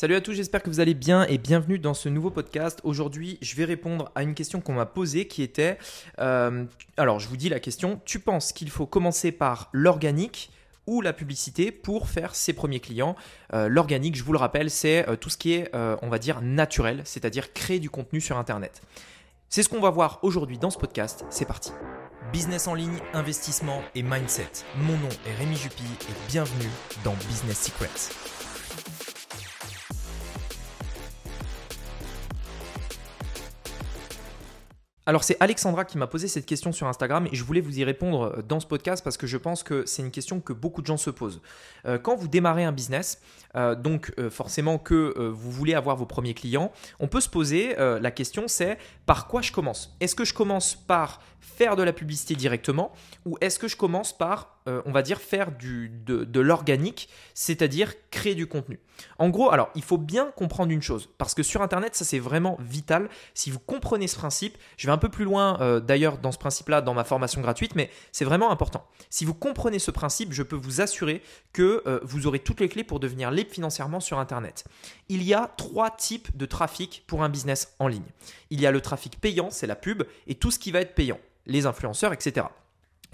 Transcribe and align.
Salut 0.00 0.14
à 0.14 0.20
tous, 0.20 0.34
j'espère 0.34 0.62
que 0.62 0.70
vous 0.70 0.78
allez 0.78 0.94
bien 0.94 1.26
et 1.26 1.38
bienvenue 1.38 1.80
dans 1.80 1.92
ce 1.92 2.08
nouveau 2.08 2.30
podcast. 2.30 2.78
Aujourd'hui, 2.84 3.36
je 3.42 3.56
vais 3.56 3.64
répondre 3.64 4.12
à 4.14 4.22
une 4.22 4.36
question 4.36 4.60
qu'on 4.60 4.74
m'a 4.74 4.86
posée 4.86 5.26
qui 5.26 5.42
était, 5.42 5.76
euh, 6.20 6.66
alors 6.96 7.18
je 7.18 7.26
vous 7.26 7.36
dis 7.36 7.48
la 7.48 7.58
question, 7.58 8.00
tu 8.04 8.20
penses 8.20 8.52
qu'il 8.52 8.70
faut 8.70 8.86
commencer 8.86 9.32
par 9.32 9.70
l'organique 9.72 10.52
ou 10.86 11.00
la 11.00 11.12
publicité 11.12 11.72
pour 11.72 12.08
faire 12.08 12.36
ses 12.36 12.52
premiers 12.52 12.78
clients? 12.78 13.16
Euh, 13.54 13.66
L'organique, 13.68 14.14
je 14.14 14.22
vous 14.22 14.30
le 14.30 14.38
rappelle, 14.38 14.70
c'est 14.70 15.08
euh, 15.08 15.16
tout 15.16 15.30
ce 15.30 15.36
qui 15.36 15.54
est, 15.54 15.68
on 15.74 16.08
va 16.08 16.20
dire, 16.20 16.42
naturel, 16.42 17.02
c'est-à-dire 17.04 17.52
créer 17.52 17.80
du 17.80 17.90
contenu 17.90 18.20
sur 18.20 18.38
Internet. 18.38 18.82
C'est 19.48 19.64
ce 19.64 19.68
qu'on 19.68 19.80
va 19.80 19.90
voir 19.90 20.20
aujourd'hui 20.22 20.58
dans 20.58 20.70
ce 20.70 20.78
podcast, 20.78 21.24
c'est 21.28 21.44
parti. 21.44 21.72
Business 22.32 22.68
en 22.68 22.74
ligne, 22.74 23.00
investissement 23.14 23.82
et 23.96 24.04
mindset. 24.04 24.62
Mon 24.76 24.96
nom 24.96 25.08
est 25.26 25.34
Rémi 25.40 25.56
Jupy 25.56 25.82
et 25.82 26.30
bienvenue 26.30 26.70
dans 27.02 27.14
Business 27.28 27.62
Secrets. 27.62 28.14
Alors 35.08 35.24
c'est 35.24 35.38
Alexandra 35.40 35.86
qui 35.86 35.96
m'a 35.96 36.06
posé 36.06 36.28
cette 36.28 36.44
question 36.44 36.70
sur 36.70 36.86
Instagram 36.86 37.26
et 37.32 37.34
je 37.34 37.42
voulais 37.42 37.62
vous 37.62 37.78
y 37.78 37.82
répondre 37.82 38.24
euh, 38.24 38.42
dans 38.42 38.60
ce 38.60 38.66
podcast 38.66 39.02
parce 39.02 39.16
que 39.16 39.26
je 39.26 39.38
pense 39.38 39.62
que 39.62 39.86
c'est 39.86 40.02
une 40.02 40.10
question 40.10 40.38
que 40.38 40.52
beaucoup 40.52 40.82
de 40.82 40.86
gens 40.86 40.98
se 40.98 41.08
posent. 41.08 41.40
Euh, 41.86 41.96
quand 41.96 42.14
vous 42.14 42.28
démarrez 42.28 42.64
un 42.64 42.72
business, 42.72 43.22
euh, 43.56 43.74
donc 43.74 44.12
forcément 44.28 44.76
que 44.76 45.14
vous 45.16 45.50
voulez 45.50 45.72
avoir 45.72 45.96
vos 45.96 46.04
premiers 46.04 46.34
clients, 46.34 46.72
on 47.00 47.08
peut 47.08 47.22
se 47.22 47.28
poser 47.30 47.74
la 47.78 48.10
question 48.10 48.48
c'est 48.48 48.76
par 49.06 49.26
quoi 49.26 49.40
je 49.40 49.50
commence? 49.50 49.96
Est-ce 50.00 50.14
que 50.14 50.26
je 50.26 50.34
commence 50.34 50.74
par 50.74 51.22
faire 51.40 51.74
de 51.74 51.82
la 51.82 51.94
publicité 51.94 52.34
directement 52.34 52.92
ou 53.24 53.38
est-ce 53.40 53.58
que 53.58 53.68
je 53.68 53.76
commence 53.76 54.16
par 54.16 54.57
euh, 54.68 54.82
on 54.84 54.92
va 54.92 55.02
dire, 55.02 55.20
faire 55.20 55.50
de, 55.50 56.40
l'organique, 56.40 57.08
c'est-à-dire 57.32 57.94
créer 58.10 58.34
du 58.34 58.46
contenu. 58.46 58.78
En 59.18 59.30
gros, 59.30 59.50
alors, 59.50 59.70
il 59.74 59.82
faut 59.82 59.96
bien 59.96 60.30
comprendre 60.36 60.70
une 60.70 60.82
chose, 60.82 61.08
parce 61.16 61.34
que 61.34 61.42
sur 61.42 61.62
Internet, 61.62 61.94
ça 61.94 62.04
c'est 62.04 62.18
vraiment 62.18 62.58
vital. 62.60 63.08
Si 63.32 63.50
vous 63.50 63.60
comprenez 63.60 64.08
ce 64.08 64.16
principe, 64.16 64.58
je 64.76 64.86
vais 64.86 64.92
un 64.92 64.98
peu 64.98 65.08
plus 65.08 65.24
loin 65.24 65.58
euh, 65.60 65.80
d'ailleurs 65.80 66.18
dans 66.18 66.32
ce 66.32 66.38
principe-là, 66.38 66.82
dans 66.82 66.92
ma 66.92 67.04
formation 67.04 67.40
gratuite, 67.40 67.74
mais 67.76 67.90
c'est 68.12 68.26
vraiment 68.26 68.50
important. 68.50 68.86
Si 69.08 69.24
vous 69.24 69.34
comprenez 69.34 69.78
ce 69.78 69.90
principe, 69.90 70.34
je 70.34 70.42
peux 70.42 70.56
vous 70.56 70.82
assurer 70.82 71.22
que 71.54 71.82
euh, 71.86 72.00
vous 72.02 72.26
aurez 72.26 72.40
toutes 72.40 72.60
les 72.60 72.68
clés 72.68 72.84
pour 72.84 73.00
devenir 73.00 73.30
libre 73.30 73.50
financièrement 73.50 74.00
sur 74.00 74.18
Internet. 74.18 74.64
Il 75.08 75.22
y 75.22 75.32
a 75.32 75.50
trois 75.56 75.90
types 75.90 76.36
de 76.36 76.44
trafic 76.44 77.04
pour 77.06 77.22
un 77.22 77.30
business 77.30 77.74
en 77.78 77.88
ligne. 77.88 78.02
Il 78.50 78.60
y 78.60 78.66
a 78.66 78.70
le 78.70 78.82
trafic 78.82 79.18
payant, 79.18 79.48
c'est 79.50 79.66
la 79.66 79.76
pub, 79.76 80.02
et 80.26 80.34
tout 80.34 80.50
ce 80.50 80.58
qui 80.58 80.72
va 80.72 80.80
être 80.80 80.94
payant, 80.94 81.18
les 81.46 81.64
influenceurs, 81.64 82.12
etc. 82.12 82.46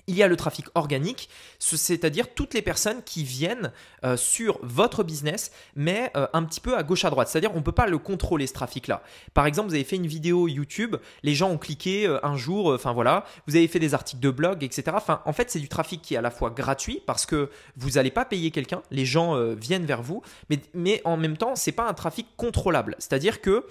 Il 0.07 0.17
y 0.17 0.23
a 0.23 0.29
le 0.29 0.37
trafic 0.37 0.67
organique, 0.75 1.29
c'est-à-dire 1.59 2.35
toutes 2.35 2.53
les 2.53 2.61
personnes 2.61 3.03
qui 3.05 3.25
viennent 3.25 3.73
euh, 4.05 4.17
sur 4.17 4.59
votre 4.63 5.03
business, 5.03 5.51
mais 5.77 6.11
euh, 6.17 6.27
un 6.35 6.43
petit 6.45 6.61
peu 6.61 6.77
à 6.77 6.83
gauche 6.83 7.05
à 7.05 7.11
droite. 7.11 7.29
C'est-à-dire 7.29 7.53
on 7.55 7.59
ne 7.59 7.63
peut 7.63 7.73
pas 7.73 7.87
le 7.87 7.97
contrôler 7.97 8.47
ce 8.47 8.53
trafic-là. 8.53 9.03
Par 9.33 9.47
exemple, 9.47 9.69
vous 9.69 9.75
avez 9.75 9.85
fait 9.85 9.97
une 9.97 10.07
vidéo 10.07 10.47
YouTube, 10.47 10.97
les 11.23 11.35
gens 11.35 11.51
ont 11.51 11.59
cliqué 11.59 12.07
euh, 12.07 12.25
un 12.25 12.37
jour, 12.37 12.67
enfin 12.75 12.93
voilà, 12.93 13.25
vous 13.47 13.57
avez 13.57 13.67
fait 13.67 13.79
des 13.79 13.95
articles 13.95 14.21
de 14.21 14.31
blog, 14.31 14.63
etc. 14.63 14.97
En 15.25 15.33
fait, 15.33 15.51
c'est 15.51 15.59
du 15.59 15.69
trafic 15.69 16.03
qui 16.03 16.15
est 16.15 16.19
à 16.19 16.23
la 16.23 16.31
fois 16.31 16.51
gratuit 16.51 17.01
parce 17.07 17.25
que 17.25 17.51
vous 17.77 17.91
n'allez 17.93 18.11
pas 18.11 18.25
payer 18.25 18.51
quelqu'un, 18.51 18.83
les 18.91 19.07
gens 19.07 19.35
viennent 19.55 19.87
vers 19.87 20.03
vous, 20.03 20.23
mais, 20.51 20.61
mais 20.75 21.01
en 21.05 21.17
même 21.17 21.37
temps, 21.37 21.57
c'est 21.57 21.73
pas 21.73 21.89
un 21.89 21.95
trafic 21.95 22.27
contrôlable. 22.37 22.97
C'est-à-dire 22.99 23.41
que, 23.41 23.67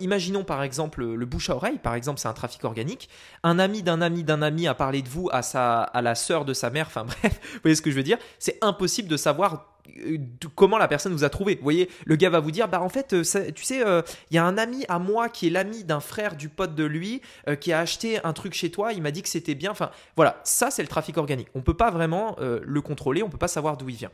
imaginons 0.00 0.44
par 0.44 0.62
exemple 0.62 1.04
le 1.04 1.26
bouche 1.26 1.50
à 1.50 1.56
oreille, 1.56 1.78
par 1.78 1.94
exemple, 1.94 2.20
c'est 2.20 2.28
un 2.28 2.32
trafic 2.32 2.64
organique. 2.64 3.08
Un 3.42 3.58
ami 3.58 3.82
d'un 3.82 4.02
ami 4.02 4.24
d'un 4.24 4.42
ami 4.42 4.66
a 4.68 4.74
parlé 4.74 5.02
de 5.02 5.08
vous 5.08 5.28
à 5.32 5.42
sa 5.42 5.69
à, 5.92 6.02
la 6.02 6.14
sœur 6.14 6.44
de 6.44 6.54
sa 6.54 6.70
mère, 6.70 6.86
enfin 6.86 7.04
bref, 7.22 7.40
vous 7.54 7.60
voyez 7.62 7.74
ce 7.74 7.82
que 7.82 7.90
je 7.90 7.96
veux 7.96 8.02
dire? 8.02 8.18
C'est 8.38 8.58
impossible 8.62 9.08
de 9.08 9.16
savoir 9.16 9.70
euh, 9.98 10.18
comment 10.54 10.78
la 10.78 10.88
personne 10.88 11.12
vous 11.12 11.24
a 11.24 11.30
trouvé. 11.30 11.56
Vous 11.56 11.62
voyez, 11.62 11.88
le 12.04 12.16
gars 12.16 12.30
va 12.30 12.40
vous 12.40 12.50
dire, 12.50 12.68
bah 12.68 12.80
en 12.80 12.88
fait, 12.88 13.12
euh, 13.12 13.52
tu 13.54 13.64
sais, 13.64 13.84
euh, 13.84 14.02
il 14.30 14.36
y 14.36 14.38
a 14.38 14.44
un 14.44 14.58
ami 14.58 14.84
à 14.88 14.98
moi 14.98 15.28
qui 15.28 15.46
est 15.46 15.50
l'ami 15.50 15.84
d'un 15.84 16.00
frère 16.00 16.36
du 16.36 16.48
pote 16.48 16.74
de 16.74 16.84
lui 16.84 17.22
qui 17.60 17.72
a 17.72 17.80
acheté 17.80 18.24
un 18.24 18.32
truc 18.32 18.54
chez 18.54 18.70
toi. 18.70 18.92
Il 18.92 19.02
m'a 19.02 19.10
dit 19.10 19.22
que 19.22 19.28
c'était 19.28 19.54
bien. 19.54 19.70
Enfin, 19.70 19.90
voilà, 20.16 20.40
ça 20.44 20.70
c'est 20.70 20.82
le 20.82 20.88
trafic 20.88 21.16
organique. 21.16 21.48
On 21.54 21.62
peut 21.62 21.76
pas 21.76 21.90
vraiment 21.90 22.36
le 22.38 22.80
contrôler. 22.80 23.22
On 23.22 23.30
peut 23.30 23.38
pas 23.38 23.48
savoir 23.48 23.76
d'où 23.76 23.88
il 23.88 23.96
vient. 23.96 24.10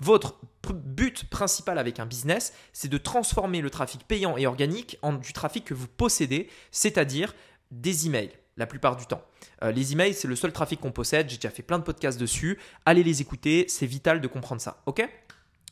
Votre 0.00 0.36
but 0.72 1.24
principal 1.24 1.78
avec 1.78 2.00
un 2.00 2.06
business, 2.06 2.52
c'est 2.72 2.88
de 2.88 2.98
transformer 2.98 3.60
le 3.60 3.70
trafic 3.70 4.06
payant 4.06 4.36
et 4.36 4.46
organique 4.46 4.98
en 5.02 5.12
du 5.12 5.32
trafic 5.32 5.64
que 5.64 5.74
vous 5.74 5.88
possédez, 5.88 6.48
c'est-à-dire 6.70 7.34
des 7.70 8.06
emails 8.06 8.32
la 8.56 8.66
plupart 8.66 8.96
du 8.96 9.06
temps. 9.06 9.22
Euh, 9.62 9.72
les 9.72 9.92
emails, 9.92 10.14
c'est 10.14 10.28
le 10.28 10.36
seul 10.36 10.52
trafic 10.52 10.80
qu'on 10.80 10.92
possède. 10.92 11.28
J'ai 11.28 11.36
déjà 11.36 11.50
fait 11.50 11.62
plein 11.62 11.78
de 11.78 11.84
podcasts 11.84 12.18
dessus. 12.18 12.58
Allez 12.86 13.02
les 13.02 13.20
écouter, 13.20 13.66
c'est 13.68 13.86
vital 13.86 14.20
de 14.20 14.26
comprendre 14.26 14.60
ça. 14.60 14.82
Ok? 14.86 15.08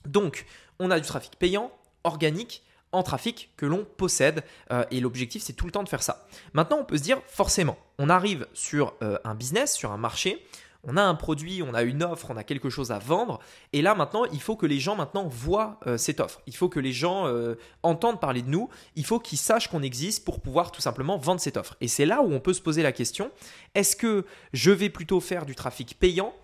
Donc, 0.07 0.47
on 0.79 0.91
a 0.91 0.99
du 0.99 1.07
trafic 1.07 1.37
payant, 1.37 1.71
organique, 2.05 2.65
en 2.93 3.03
trafic 3.03 3.51
que 3.57 3.67
l'on 3.67 3.85
possède. 3.85 4.45
Euh, 4.71 4.85
et 4.91 5.01
l'objectif, 5.01 5.43
c'est 5.43 5.55
tout 5.55 5.67
le 5.67 5.73
temps 5.73 5.83
de 5.83 5.89
faire 5.89 6.03
ça. 6.03 6.27
Maintenant, 6.53 6.79
on 6.81 6.85
peut 6.85 6.99
se 6.99 7.03
dire, 7.03 7.21
forcément, 7.27 7.79
on 7.99 8.09
arrive 8.09 8.47
sur 8.53 8.95
euh, 9.03 9.19
un 9.25 9.35
business, 9.35 9.75
sur 9.75 9.93
un 9.93 9.97
marché 9.97 10.47
on 10.85 10.97
a 10.97 11.03
un 11.03 11.15
produit, 11.15 11.63
on 11.63 11.75
a 11.75 11.83
une 11.83 12.03
offre, 12.03 12.31
on 12.31 12.37
a 12.37 12.45
quelque 12.45 12.71
chose 12.71 12.91
à 12.91 12.99
vendre. 12.99 13.39
Et 13.73 13.83
là 13.83 13.95
maintenant, 13.95 14.25
il 14.33 14.41
faut 14.41 14.57
que 14.57 14.67
les 14.67 14.81
gens 14.81 14.97
maintenant 14.97 15.29
voient 15.29 15.79
euh, 15.87 15.97
cette 15.97 16.21
offre. 16.21 16.43
Il 16.47 16.57
faut 16.57 16.69
que 16.69 16.81
les 16.81 16.93
gens 16.93 17.27
euh, 17.27 17.55
entendent 17.83 18.21
parler 18.21 18.43
de 18.43 18.49
nous. 18.49 18.69
Il 18.97 19.05
faut 19.05 19.21
qu'ils 19.21 19.39
sachent 19.39 19.69
qu'on 19.69 19.83
existe 19.83 20.25
pour 20.25 20.41
pouvoir 20.41 20.73
tout 20.73 20.81
simplement 20.81 21.17
vendre 21.19 21.41
cette 21.41 21.57
offre. 21.57 21.77
Et 21.81 21.89
c'est 21.89 22.07
là 22.07 22.23
où 22.23 22.33
on 22.33 22.41
peut 22.41 22.53
se 22.53 22.63
poser 22.63 22.83
la 22.83 22.93
question 22.93 23.31
est-ce 23.75 23.97
que 23.97 24.27
je 24.53 24.71
vais 24.71 24.91
plutôt 24.91 25.21
faire 25.21 25.47
du 25.47 25.55
trafic 25.55 25.99
payant 25.99 26.35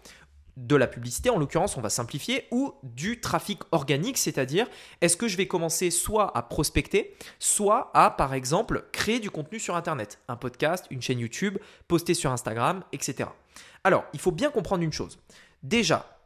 de 0.58 0.74
la 0.74 0.88
publicité, 0.88 1.30
en 1.30 1.38
l'occurrence, 1.38 1.76
on 1.76 1.80
va 1.80 1.88
simplifier, 1.88 2.48
ou 2.50 2.74
du 2.82 3.20
trafic 3.20 3.60
organique, 3.70 4.18
c'est-à-dire 4.18 4.66
est-ce 5.00 5.16
que 5.16 5.28
je 5.28 5.36
vais 5.36 5.46
commencer 5.46 5.90
soit 5.90 6.36
à 6.36 6.42
prospecter, 6.42 7.14
soit 7.38 7.92
à, 7.94 8.10
par 8.10 8.34
exemple, 8.34 8.84
créer 8.90 9.20
du 9.20 9.30
contenu 9.30 9.60
sur 9.60 9.76
Internet, 9.76 10.18
un 10.26 10.36
podcast, 10.36 10.86
une 10.90 11.00
chaîne 11.00 11.20
YouTube, 11.20 11.58
poster 11.86 12.14
sur 12.14 12.32
Instagram, 12.32 12.82
etc. 12.92 13.28
Alors, 13.84 14.04
il 14.12 14.20
faut 14.20 14.32
bien 14.32 14.50
comprendre 14.50 14.82
une 14.82 14.92
chose. 14.92 15.18
Déjà, 15.62 16.18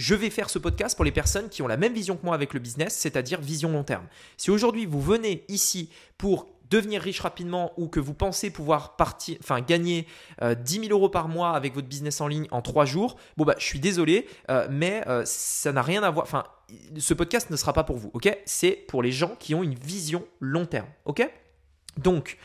je 0.00 0.14
vais 0.14 0.30
faire 0.30 0.48
ce 0.48 0.58
podcast 0.58 0.96
pour 0.96 1.04
les 1.04 1.12
personnes 1.12 1.50
qui 1.50 1.60
ont 1.62 1.66
la 1.68 1.76
même 1.76 1.92
vision 1.92 2.16
que 2.16 2.24
moi 2.24 2.34
avec 2.34 2.54
le 2.54 2.60
business, 2.60 2.94
c'est-à-dire 2.94 3.40
vision 3.40 3.70
long 3.70 3.84
terme. 3.84 4.06
Si 4.38 4.50
aujourd'hui 4.50 4.86
vous 4.86 5.00
venez 5.00 5.44
ici 5.48 5.90
pour 6.16 6.48
devenir 6.70 7.02
riche 7.02 7.20
rapidement 7.20 7.72
ou 7.76 7.88
que 7.88 8.00
vous 8.00 8.14
pensez 8.14 8.50
pouvoir 8.50 8.96
gagner 9.66 10.02
10 10.02 10.06
euh, 10.42 10.54
000 10.64 10.84
euros 10.90 11.10
par 11.10 11.28
mois 11.28 11.50
avec 11.50 11.74
votre 11.74 11.88
business 11.88 12.20
en 12.20 12.28
ligne 12.28 12.46
en 12.50 12.62
3 12.62 12.86
jours, 12.86 13.16
bon 13.36 13.44
bah 13.44 13.56
je 13.58 13.64
suis 13.64 13.80
désolé, 13.80 14.26
euh, 14.50 14.68
mais 14.70 15.02
euh, 15.06 15.22
ça 15.26 15.72
n'a 15.72 15.82
rien 15.82 16.02
à 16.02 16.10
voir. 16.10 16.24
Enfin, 16.24 16.44
ce 16.96 17.12
podcast 17.12 17.50
ne 17.50 17.56
sera 17.56 17.72
pas 17.72 17.84
pour 17.84 17.98
vous, 17.98 18.10
ok? 18.14 18.38
C'est 18.46 18.72
pour 18.88 19.02
les 19.02 19.12
gens 19.12 19.34
qui 19.38 19.54
ont 19.54 19.62
une 19.62 19.74
vision 19.74 20.24
long 20.38 20.64
terme, 20.64 20.88
ok? 21.04 21.28
Donc 21.98 22.38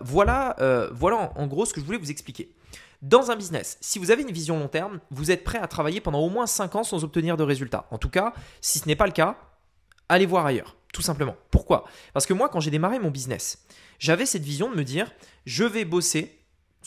voilà, 0.00 0.56
voilà 0.92 1.30
en 1.36 1.46
gros 1.46 1.66
ce 1.66 1.74
que 1.74 1.80
je 1.80 1.84
voulais 1.84 1.98
vous 1.98 2.10
expliquer. 2.10 2.54
Dans 3.00 3.30
un 3.30 3.36
business, 3.36 3.78
si 3.80 4.00
vous 4.00 4.10
avez 4.10 4.22
une 4.22 4.32
vision 4.32 4.58
long 4.58 4.66
terme, 4.66 4.98
vous 5.10 5.30
êtes 5.30 5.44
prêt 5.44 5.58
à 5.58 5.68
travailler 5.68 6.00
pendant 6.00 6.18
au 6.18 6.30
moins 6.30 6.48
5 6.48 6.74
ans 6.74 6.84
sans 6.84 7.04
obtenir 7.04 7.36
de 7.36 7.44
résultats. 7.44 7.86
En 7.92 7.98
tout 7.98 8.10
cas, 8.10 8.32
si 8.60 8.80
ce 8.80 8.88
n'est 8.88 8.96
pas 8.96 9.06
le 9.06 9.12
cas, 9.12 9.38
allez 10.08 10.26
voir 10.26 10.44
ailleurs, 10.44 10.76
tout 10.92 11.02
simplement. 11.02 11.36
Pourquoi? 11.52 11.84
Parce 12.12 12.26
que 12.26 12.34
moi, 12.34 12.48
quand 12.48 12.58
j'ai 12.58 12.72
démarré 12.72 12.98
mon 12.98 13.10
business, 13.10 13.64
j'avais 14.00 14.26
cette 14.26 14.42
vision 14.42 14.68
de 14.68 14.74
me 14.74 14.82
dire, 14.82 15.12
je 15.46 15.62
vais 15.62 15.84
bosser 15.84 16.37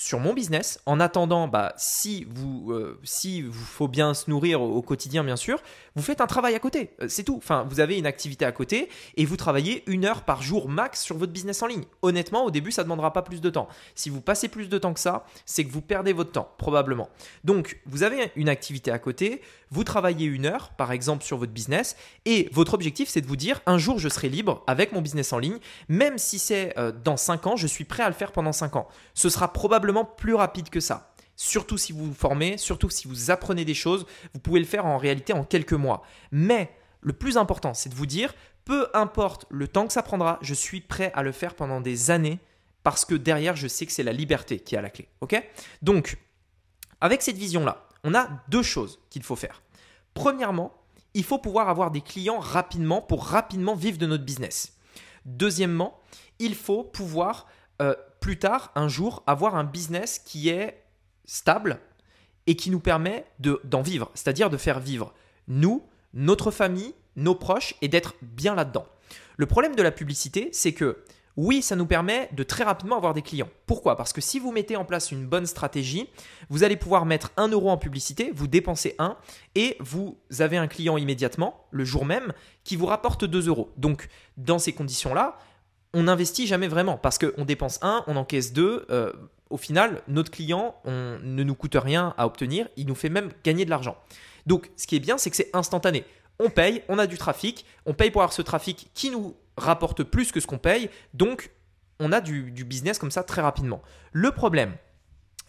sur 0.02 0.20
mon 0.20 0.34
business. 0.34 0.82
En 0.88 1.00
attendant, 1.00 1.48
bah, 1.48 1.74
si 1.78 2.26
vous, 2.28 2.72
euh, 2.72 3.00
si 3.04 3.44
vous 3.44 3.54
faut 3.54 3.88
bien 3.88 4.16
se 4.16 4.32
nourrir 4.32 4.60
au, 4.60 4.82
quotidien, 4.82 5.24
bien 5.24 5.36
sûr, 5.36 5.62
vous 5.96 6.02
faites 6.02 6.22
un 6.22 6.28
travail 6.28 6.56
à 6.56 6.60
côté. 6.60 6.90
Euh, 7.02 7.06
c'est 7.08 7.24
tout. 7.24 7.38
Enfin, 7.38 7.68
vous 7.70 7.80
avez 7.80 8.00
une 8.00 8.08
activité 8.08 8.44
à 8.44 8.52
côté 8.52 8.90
et 9.16 9.26
vous 9.26 9.38
travaillez 9.38 9.84
une 9.86 10.06
heure 10.06 10.24
par 10.24 10.42
jour 10.42 10.68
max 10.68 11.04
sur 11.04 11.18
votre 11.18 11.32
business 11.32 11.62
en 11.62 11.68
ligne. 11.68 11.84
Honnêtement, 12.02 12.46
au 12.46 12.50
début, 12.50 12.72
ça 12.72 12.82
ne 12.82 12.86
demandera 12.86 13.14
pas 13.14 13.22
plus 13.22 13.42
de 13.42 13.50
temps. 13.52 13.68
Si 13.94 14.10
vous 14.10 14.22
passez 14.22 14.48
plus 14.48 14.70
de 14.70 14.78
temps 14.80 14.94
que 14.96 15.00
ça, 15.00 15.24
c'est 15.46 15.64
que 15.66 15.72
vous 15.72 15.82
perdez 15.82 16.14
votre 16.14 16.32
temps, 16.32 16.50
probablement. 16.58 17.10
Donc, 17.44 17.80
vous 17.86 18.02
avez 18.02 18.32
une 18.36 18.50
activité 18.50 18.90
à 18.90 18.98
côté, 18.98 19.44
vous 19.70 19.84
travaillez 19.84 20.26
une 20.26 20.48
heure, 20.48 20.72
par 20.72 20.92
exemple, 20.92 21.24
sur 21.24 21.38
votre 21.38 21.52
business 21.52 21.96
et 22.26 22.50
votre 22.52 22.74
objectif, 22.74 23.08
c'est 23.08 23.22
de 23.22 23.28
vous 23.28 23.36
dire, 23.36 23.62
un 23.68 23.78
jour, 23.78 24.00
je 24.00 24.10
serai 24.10 24.30
libre 24.30 24.64
avec 24.66 24.94
mon 24.94 25.02
business 25.02 25.32
en 25.32 25.38
ligne, 25.38 25.60
même 25.90 26.18
si 26.18 26.40
c'est 26.40 26.78
euh, 26.80 26.92
dans 26.92 27.18
5 27.18 27.46
ans, 27.46 27.56
je 27.56 27.68
suis 27.68 27.86
prêt 27.86 28.02
à 28.02 28.10
le 28.10 28.16
faire 28.16 28.32
pendant 28.32 28.52
5 28.52 28.76
ans. 28.76 28.88
Ce 29.14 29.30
sera 29.30 29.54
probablement 29.54 29.91
plus 30.06 30.34
rapide 30.34 30.70
que 30.70 30.80
ça. 30.80 31.14
Surtout 31.36 31.78
si 31.78 31.92
vous 31.92 32.06
vous 32.06 32.14
formez, 32.14 32.58
surtout 32.58 32.90
si 32.90 33.08
vous 33.08 33.32
apprenez 33.32 33.66
des 33.66 33.74
choses, 33.74 34.06
vous 34.34 34.40
pouvez 34.40 34.60
le 34.60 34.66
faire 34.66 34.86
en 34.86 34.98
réalité 34.98 35.34
en 35.34 35.44
quelques 35.44 35.74
mois. 35.74 36.04
Mais 36.32 36.72
le 37.02 37.14
plus 37.14 37.38
important, 37.38 37.74
c'est 37.74 37.90
de 37.90 37.96
vous 37.96 38.06
dire, 38.06 38.34
peu 38.66 38.88
importe 38.94 39.46
le 39.50 39.68
temps 39.68 39.88
que 39.88 39.94
ça 39.94 40.04
prendra, 40.04 40.38
je 40.42 40.54
suis 40.54 40.82
prêt 40.82 41.12
à 41.16 41.24
le 41.24 41.32
faire 41.32 41.56
pendant 41.56 41.82
des 41.82 42.12
années 42.12 42.40
parce 42.84 43.06
que 43.06 43.16
derrière, 43.16 43.56
je 43.56 43.68
sais 43.68 43.86
que 43.86 43.92
c'est 43.92 44.04
la 44.04 44.14
liberté 44.14 44.60
qui 44.60 44.76
est 44.76 44.78
à 44.78 44.82
la 44.82 44.90
clé. 44.90 45.08
Ok? 45.22 45.42
Donc, 45.82 46.18
avec 47.00 47.22
cette 47.22 47.38
vision-là, 47.38 47.88
on 48.04 48.14
a 48.14 48.30
deux 48.50 48.64
choses 48.64 49.00
qu'il 49.10 49.24
faut 49.24 49.36
faire. 49.36 49.62
Premièrement, 50.14 50.74
il 51.14 51.24
faut 51.24 51.38
pouvoir 51.38 51.70
avoir 51.70 51.92
des 51.92 52.02
clients 52.02 52.40
rapidement 52.40 53.02
pour 53.02 53.26
rapidement 53.26 53.76
vivre 53.76 53.98
de 53.98 54.06
notre 54.06 54.24
business. 54.24 54.78
Deuxièmement, 55.26 56.00
il 56.40 56.56
faut 56.56 56.84
pouvoir 56.84 57.48
euh, 57.82 57.96
plus 58.22 58.40
tard, 58.40 58.72
un 58.76 58.88
jour, 58.88 59.24
avoir 59.28 59.56
un 59.56 59.66
business 59.66 60.20
qui 60.20 60.48
est 60.48 60.86
stable 61.26 61.80
et 62.48 62.56
qui 62.56 62.70
nous 62.70 62.80
permet 62.80 63.26
d'en 63.40 63.82
vivre, 63.82 64.10
c'est-à-dire 64.14 64.50
de 64.50 64.58
faire 64.58 64.80
vivre 64.80 65.14
nous, 65.48 65.84
notre 66.14 66.52
famille, 66.52 66.94
nos 67.18 67.36
proches 67.36 67.76
et 67.82 67.90
d'être 67.90 68.16
bien 68.22 68.56
là-dedans. 68.56 68.86
Le 69.36 69.46
problème 69.48 69.76
de 69.76 69.82
la 69.82 69.92
publicité, 69.92 70.50
c'est 70.54 70.74
que 70.74 71.04
oui, 71.38 71.62
ça 71.62 71.76
nous 71.76 71.86
permet 71.86 72.30
de 72.34 72.44
très 72.44 72.64
rapidement 72.64 72.98
avoir 72.98 73.14
des 73.14 73.22
clients. 73.22 73.50
Pourquoi? 73.66 73.96
Parce 73.96 74.14
que 74.14 74.22
si 74.22 74.38
vous 74.38 74.52
mettez 74.52 74.76
en 74.76 74.86
place 74.86 75.12
une 75.12 75.26
bonne 75.26 75.46
stratégie, 75.46 76.10
vous 76.50 76.64
allez 76.64 76.76
pouvoir 76.76 77.06
mettre 77.06 77.32
1 77.38 77.48
euro 77.48 77.70
en 77.70 77.78
publicité, 77.78 78.32
vous 78.36 78.48
dépensez 78.48 78.96
1 79.00 79.18
et 79.56 79.78
vous 79.80 80.18
avez 80.40 80.58
un 80.58 80.68
client 80.68 80.98
immédiatement, 80.98 81.66
le 81.72 81.86
jour 81.86 82.06
même, 82.06 82.34
qui 82.64 82.76
vous 82.76 82.86
rapporte 82.86 83.26
2 83.26 83.48
euros. 83.48 83.72
Donc, 83.78 84.10
dans 84.38 84.60
ces 84.60 84.74
conditions-là, 84.74 85.40
on 85.94 86.04
n'investit 86.04 86.48
jamais 86.48 86.68
vraiment 86.68 86.98
parce 86.98 87.18
qu'on 87.18 87.46
dépense 87.46 87.80
1, 87.82 88.06
on 88.08 88.16
encaisse 88.16 88.54
2. 88.54 88.88
Euh, 88.90 89.12
au 89.50 89.58
final, 89.58 90.02
notre 90.08 90.32
client 90.32 90.76
ne 90.86 91.44
nous 91.44 91.56
coûte 91.56 91.76
rien 91.76 92.14
à 92.18 92.26
obtenir, 92.26 92.70
il 92.78 92.88
nous 92.88 92.96
fait 92.96 93.10
même 93.10 93.32
gagner 93.44 93.66
de 93.66 93.70
l'argent. 93.70 93.98
Donc, 94.46 94.72
ce 94.78 94.88
qui 94.88 94.96
est 94.96 95.00
bien, 95.00 95.18
c'est 95.18 95.30
que 95.30 95.36
c'est 95.36 95.50
instantané. 95.54 96.06
On 96.40 96.50
paye, 96.50 96.84
on 96.88 96.98
a 96.98 97.06
du 97.06 97.18
trafic, 97.18 97.66
on 97.86 97.94
paye 97.94 98.12
pour 98.12 98.22
avoir 98.22 98.34
ce 98.34 98.42
trafic 98.42 98.90
qui 98.94 99.10
nous 99.10 99.36
rapporte 99.58 100.04
plus 100.04 100.32
que 100.32 100.40
ce 100.40 100.48
qu'on 100.48 100.58
paye, 100.58 100.90
donc 101.14 101.52
on 102.00 102.12
a 102.12 102.22
du, 102.22 102.52
du 102.52 102.64
business 102.64 102.98
comme 102.98 103.12
ça 103.12 103.24
très 103.24 103.42
rapidement. 103.42 103.82
Le 104.14 104.32
problème, 104.32 104.74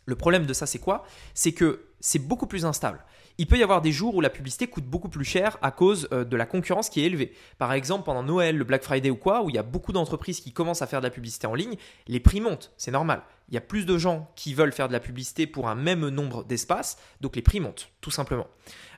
le 0.06 0.16
problème 0.16 0.46
de 0.46 0.52
ça, 0.52 0.66
c'est 0.66 0.80
quoi? 0.80 1.04
C'est 1.32 1.52
que 1.52 1.86
c'est 2.00 2.18
beaucoup 2.18 2.46
plus 2.46 2.66
instable. 2.66 3.04
Il 3.38 3.46
peut 3.46 3.56
y 3.56 3.62
avoir 3.62 3.80
des 3.80 3.92
jours 3.92 4.14
où 4.14 4.20
la 4.20 4.30
publicité 4.30 4.66
coûte 4.66 4.84
beaucoup 4.84 5.08
plus 5.08 5.24
cher 5.24 5.58
à 5.62 5.70
cause 5.70 6.08
euh, 6.12 6.24
de 6.24 6.36
la 6.36 6.46
concurrence 6.46 6.88
qui 6.88 7.00
est 7.00 7.04
élevée. 7.04 7.32
Par 7.58 7.72
exemple, 7.72 8.04
pendant 8.04 8.22
Noël, 8.22 8.56
le 8.56 8.64
Black 8.64 8.82
Friday 8.82 9.10
ou 9.10 9.16
quoi, 9.16 9.42
où 9.42 9.50
il 9.50 9.54
y 9.54 9.58
a 9.58 9.62
beaucoup 9.62 9.92
d'entreprises 9.92 10.40
qui 10.40 10.52
commencent 10.52 10.82
à 10.82 10.86
faire 10.86 11.00
de 11.00 11.06
la 11.06 11.10
publicité 11.10 11.46
en 11.46 11.54
ligne, 11.54 11.76
les 12.06 12.20
prix 12.20 12.40
montent, 12.40 12.72
c'est 12.76 12.90
normal. 12.90 13.22
Il 13.48 13.54
y 13.54 13.58
a 13.58 13.60
plus 13.60 13.84
de 13.86 13.98
gens 13.98 14.30
qui 14.36 14.54
veulent 14.54 14.72
faire 14.72 14.88
de 14.88 14.92
la 14.92 15.00
publicité 15.00 15.46
pour 15.46 15.68
un 15.68 15.74
même 15.74 16.08
nombre 16.08 16.44
d'espaces, 16.44 16.96
donc 17.20 17.36
les 17.36 17.42
prix 17.42 17.60
montent, 17.60 17.90
tout 18.00 18.10
simplement. 18.10 18.46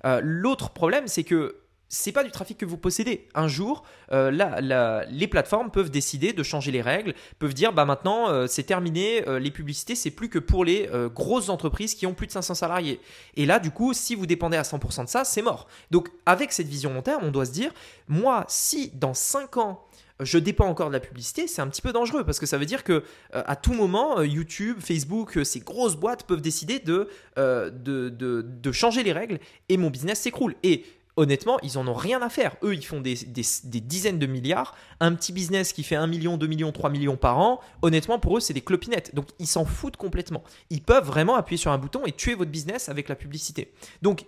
Euh, 0.04 0.20
l'autre 0.22 0.70
problème, 0.70 1.08
c'est 1.08 1.24
que 1.24 1.63
c'est 1.94 2.12
pas 2.12 2.24
du 2.24 2.30
trafic 2.32 2.58
que 2.58 2.64
vous 2.64 2.76
possédez. 2.76 3.28
Un 3.34 3.46
jour, 3.46 3.84
euh, 4.10 5.04
les 5.10 5.28
plateformes 5.28 5.70
peuvent 5.70 5.90
décider 5.90 6.32
de 6.32 6.42
changer 6.42 6.72
les 6.72 6.82
règles, 6.82 7.14
peuvent 7.38 7.54
dire 7.54 7.72
bah 7.72 7.84
maintenant 7.84 8.28
euh, 8.28 8.46
c'est 8.48 8.64
terminé, 8.64 9.26
euh, 9.28 9.38
les 9.38 9.52
publicités 9.52 9.94
c'est 9.94 10.10
plus 10.10 10.28
que 10.28 10.40
pour 10.40 10.64
les 10.64 10.90
grosses 11.14 11.48
entreprises 11.48 11.94
qui 11.94 12.06
ont 12.06 12.14
plus 12.14 12.26
de 12.26 12.32
500 12.32 12.54
salariés. 12.54 13.00
Et 13.36 13.46
là 13.46 13.60
du 13.60 13.70
coup, 13.70 13.92
si 13.94 14.14
vous 14.14 14.26
dépendez 14.26 14.56
à 14.56 14.62
100% 14.62 15.04
de 15.04 15.08
ça, 15.08 15.24
c'est 15.24 15.42
mort. 15.42 15.68
Donc 15.90 16.10
avec 16.26 16.52
cette 16.52 16.66
vision 16.66 16.92
long 16.92 17.02
terme, 17.02 17.22
on 17.24 17.30
doit 17.30 17.46
se 17.46 17.52
dire 17.52 17.72
moi 18.08 18.44
si 18.48 18.90
dans 18.94 19.14
5 19.14 19.56
ans 19.58 19.84
je 20.20 20.38
dépends 20.38 20.66
encore 20.66 20.88
de 20.88 20.92
la 20.92 21.00
publicité, 21.00 21.48
c'est 21.48 21.60
un 21.60 21.66
petit 21.68 21.82
peu 21.82 21.92
dangereux 21.92 22.24
parce 22.24 22.38
que 22.38 22.46
ça 22.46 22.56
veut 22.56 22.66
dire 22.66 22.84
que 22.84 23.02
à 23.32 23.56
tout 23.56 23.72
moment, 23.72 24.22
YouTube, 24.22 24.78
Facebook, 24.80 25.40
ces 25.44 25.58
grosses 25.60 25.96
boîtes 25.96 26.24
peuvent 26.24 26.40
décider 26.40 26.78
de, 26.78 27.08
de, 27.36 28.72
changer 28.72 29.02
les 29.02 29.12
règles 29.12 29.40
et 29.68 29.76
mon 29.76 29.90
business 29.90 30.20
s'écroule. 30.20 30.54
Et 30.62 30.84
honnêtement, 31.16 31.58
ils 31.62 31.78
en 31.78 31.86
ont 31.86 31.94
rien 31.94 32.20
à 32.22 32.28
faire. 32.28 32.56
Eux, 32.62 32.74
ils 32.74 32.84
font 32.84 33.00
des, 33.00 33.14
dizaines 33.14 34.18
de 34.18 34.26
milliards. 34.26 34.74
Un 35.00 35.14
petit 35.14 35.32
business 35.32 35.72
qui 35.72 35.82
fait 35.82 35.96
1 35.96 36.06
million, 36.06 36.36
2 36.36 36.46
millions, 36.46 36.72
3 36.72 36.90
millions 36.90 37.16
par 37.16 37.38
an, 37.38 37.60
honnêtement, 37.82 38.18
pour 38.18 38.36
eux, 38.36 38.40
c'est 38.40 38.54
des 38.54 38.60
clopinettes. 38.60 39.14
Donc, 39.14 39.28
ils 39.38 39.46
s'en 39.46 39.64
foutent 39.64 39.96
complètement. 39.96 40.42
Ils 40.70 40.82
peuvent 40.82 41.06
vraiment 41.06 41.36
appuyer 41.36 41.58
sur 41.58 41.70
un 41.70 41.78
bouton 41.78 42.04
et 42.06 42.12
tuer 42.12 42.34
votre 42.34 42.50
business 42.50 42.88
avec 42.88 43.08
la 43.08 43.14
publicité. 43.14 43.72
Donc, 44.02 44.24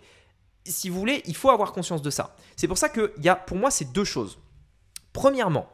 si 0.65 0.89
vous 0.89 0.99
voulez, 0.99 1.23
il 1.27 1.37
faut 1.37 1.51
avoir 1.51 1.73
conscience 1.73 2.03
de 2.03 2.11
ça. 2.11 2.37
C'est 2.57 2.69
pour 2.69 2.79
ça 2.79 2.89
qu'il 2.89 3.11
y 3.23 3.29
a, 3.29 3.37
pour 3.37 3.57
moi, 3.57 3.71
ces 3.71 3.85
deux 3.85 4.05
choses. 4.05 4.39
Premièrement, 5.13 5.69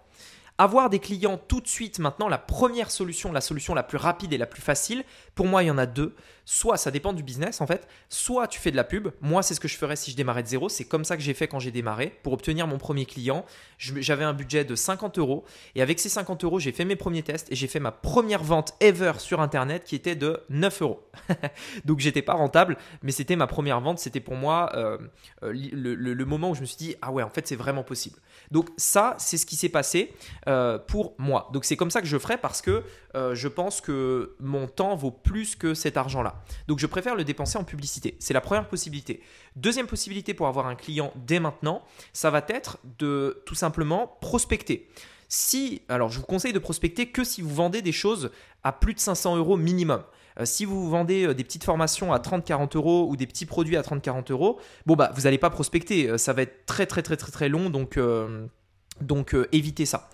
avoir 0.58 0.90
des 0.90 0.98
clients 0.98 1.38
tout 1.38 1.60
de 1.60 1.66
suite 1.68 1.98
maintenant, 1.98 2.28
la 2.28 2.38
première 2.38 2.90
solution, 2.90 3.32
la 3.32 3.40
solution 3.40 3.74
la 3.74 3.82
plus 3.82 3.98
rapide 3.98 4.32
et 4.32 4.38
la 4.38 4.46
plus 4.46 4.62
facile, 4.62 5.04
pour 5.34 5.46
moi, 5.46 5.62
il 5.62 5.66
y 5.66 5.70
en 5.70 5.78
a 5.78 5.86
deux. 5.86 6.14
Soit 6.44 6.76
ça 6.76 6.90
dépend 6.90 7.12
du 7.12 7.22
business 7.22 7.60
en 7.60 7.66
fait, 7.66 7.86
soit 8.08 8.48
tu 8.48 8.58
fais 8.58 8.70
de 8.70 8.76
la 8.76 8.84
pub. 8.84 9.08
Moi, 9.20 9.42
c'est 9.42 9.54
ce 9.54 9.60
que 9.60 9.68
je 9.68 9.76
ferais 9.76 9.96
si 9.96 10.10
je 10.10 10.16
démarrais 10.16 10.42
de 10.42 10.48
zéro. 10.48 10.68
C'est 10.68 10.84
comme 10.84 11.04
ça 11.04 11.16
que 11.16 11.22
j'ai 11.22 11.34
fait 11.34 11.46
quand 11.46 11.60
j'ai 11.60 11.70
démarré. 11.70 12.18
Pour 12.22 12.32
obtenir 12.32 12.66
mon 12.66 12.78
premier 12.78 13.06
client, 13.06 13.44
j'avais 13.78 14.24
un 14.24 14.32
budget 14.32 14.64
de 14.64 14.74
50 14.74 15.18
euros. 15.18 15.44
Et 15.74 15.82
avec 15.82 16.00
ces 16.00 16.08
50 16.08 16.44
euros, 16.44 16.58
j'ai 16.58 16.72
fait 16.72 16.84
mes 16.84 16.96
premiers 16.96 17.22
tests 17.22 17.50
et 17.52 17.54
j'ai 17.54 17.68
fait 17.68 17.80
ma 17.80 17.92
première 17.92 18.42
vente 18.42 18.74
ever 18.80 19.12
sur 19.18 19.40
Internet 19.40 19.84
qui 19.84 19.94
était 19.94 20.16
de 20.16 20.40
9 20.50 20.82
euros. 20.82 21.08
Donc, 21.84 22.00
j'étais 22.00 22.22
pas 22.22 22.34
rentable, 22.34 22.76
mais 23.02 23.12
c'était 23.12 23.36
ma 23.36 23.46
première 23.46 23.80
vente. 23.80 23.98
C'était 23.98 24.20
pour 24.20 24.34
moi 24.34 24.70
euh, 24.74 24.98
euh, 25.42 25.52
le, 25.52 26.24
moment 26.24 26.50
où 26.50 26.54
je 26.54 26.60
me 26.60 26.66
suis 26.66 26.76
dit, 26.76 26.96
ah 27.02 27.12
ouais, 27.12 27.22
en 27.22 27.30
fait, 27.30 27.46
c'est 27.46 27.56
vraiment 27.56 27.84
possible. 27.84 28.18
Donc, 28.50 28.68
ça, 28.76 29.14
c'est 29.18 29.36
ce 29.36 29.46
qui 29.46 29.56
s'est 29.56 29.68
passé 29.68 30.12
euh, 30.48 30.78
pour 30.78 31.14
moi. 31.18 31.48
Donc, 31.52 31.64
c'est 31.64 31.76
comme 31.76 31.90
ça 31.90 32.00
que 32.00 32.06
je 32.06 32.18
ferais 32.18 32.38
parce 32.38 32.62
que 32.62 32.82
je 33.14 33.48
pense 33.48 33.82
que 33.82 34.36
mon 34.40 34.66
temps 34.66 34.96
vaut 34.96 35.10
plus 35.10 35.54
que 35.54 35.74
cet 35.74 35.98
argent-là. 35.98 36.31
Donc 36.68 36.78
je 36.78 36.86
préfère 36.86 37.14
le 37.14 37.24
dépenser 37.24 37.58
en 37.58 37.64
publicité. 37.64 38.16
C'est 38.18 38.34
la 38.34 38.40
première 38.40 38.68
possibilité. 38.68 39.22
Deuxième 39.56 39.86
possibilité 39.86 40.34
pour 40.34 40.46
avoir 40.46 40.66
un 40.66 40.74
client 40.74 41.12
dès 41.16 41.40
maintenant, 41.40 41.82
ça 42.12 42.30
va 42.30 42.44
être 42.48 42.78
de 42.98 43.42
tout 43.46 43.54
simplement 43.54 44.18
prospecter. 44.20 44.88
Si, 45.28 45.82
alors 45.88 46.10
je 46.10 46.18
vous 46.18 46.26
conseille 46.26 46.52
de 46.52 46.58
prospecter 46.58 47.06
que 47.06 47.24
si 47.24 47.40
vous 47.40 47.54
vendez 47.54 47.80
des 47.80 47.92
choses 47.92 48.30
à 48.64 48.72
plus 48.72 48.94
de 48.94 49.00
500 49.00 49.36
euros 49.36 49.56
minimum. 49.56 50.02
Euh, 50.38 50.44
si 50.44 50.64
vous 50.64 50.88
vendez 50.88 51.26
euh, 51.26 51.34
des 51.34 51.44
petites 51.44 51.64
formations 51.64 52.12
à 52.12 52.18
30-40 52.18 52.76
euros 52.76 53.06
ou 53.08 53.16
des 53.16 53.26
petits 53.26 53.46
produits 53.46 53.76
à 53.76 53.82
30-40 53.82 54.32
euros, 54.32 54.60
bon 54.86 54.94
bah 54.94 55.10
vous 55.14 55.22
n'allez 55.22 55.38
pas 55.38 55.50
prospecter, 55.50 56.08
euh, 56.08 56.18
ça 56.18 56.32
va 56.32 56.42
être 56.42 56.66
très 56.66 56.86
très 56.86 57.02
très 57.02 57.16
très 57.16 57.32
très 57.32 57.48
long 57.48 57.70
donc 57.70 57.98
donc 59.02 59.36
évitez 59.52 59.86
ça. 59.86 60.10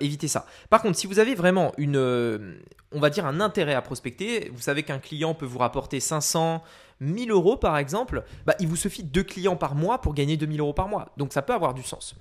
évitez 0.00 0.28
ça. 0.28 0.46
Par 0.68 0.82
contre, 0.82 0.98
si 0.98 1.06
vous 1.06 1.18
avez 1.18 1.34
vraiment 1.34 1.72
une, 1.78 2.58
on 2.92 3.00
va 3.00 3.10
dire 3.10 3.26
un 3.26 3.40
intérêt 3.40 3.74
à 3.74 3.82
prospecter, 3.82 4.50
vous 4.52 4.60
savez 4.60 4.82
qu'un 4.82 4.98
client 4.98 5.34
peut 5.34 5.46
vous 5.46 5.58
rapporter 5.58 6.00
500, 6.00 6.62
1000 7.00 7.30
euros 7.30 7.56
par 7.56 7.78
exemple, 7.78 8.24
bah, 8.46 8.54
il 8.60 8.68
vous 8.68 8.76
suffit 8.76 9.02
deux 9.02 9.22
clients 9.22 9.56
par 9.56 9.74
mois 9.74 10.00
pour 10.00 10.14
gagner 10.14 10.36
2000 10.36 10.60
euros 10.60 10.74
par 10.74 10.88
mois. 10.88 11.12
Donc 11.16 11.32
ça 11.32 11.42
peut 11.42 11.54
avoir 11.54 11.74
du 11.74 11.82
sens. 11.82 12.14